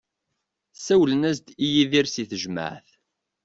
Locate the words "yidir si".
1.73-2.23